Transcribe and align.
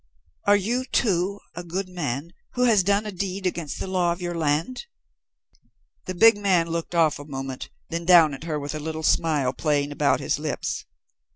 "Are 0.45 0.55
you, 0.55 0.83
too, 0.85 1.39
a 1.53 1.63
good 1.63 1.87
man 1.87 2.33
who 2.53 2.63
has 2.63 2.81
done 2.81 3.05
a 3.05 3.11
deed 3.11 3.45
against 3.45 3.77
the 3.79 3.85
law 3.85 4.11
of 4.11 4.19
your 4.19 4.33
land?" 4.33 4.87
The 6.05 6.15
big 6.15 6.37
man 6.39 6.67
looked 6.71 6.95
off 6.95 7.19
a 7.19 7.23
moment, 7.25 7.69
then 7.89 8.05
down 8.05 8.33
at 8.33 8.45
her 8.45 8.59
with 8.59 8.73
a 8.73 8.79
little 8.79 9.03
smile 9.03 9.53
playing 9.53 9.91
about 9.91 10.19
his 10.19 10.39
lips. 10.39 10.85